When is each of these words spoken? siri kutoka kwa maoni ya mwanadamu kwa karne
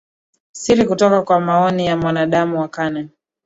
siri 0.51 0.85
kutoka 0.85 1.21
kwa 1.23 1.39
maoni 1.39 1.85
ya 1.85 1.97
mwanadamu 1.97 2.57
kwa 2.57 2.67
karne 2.67 3.09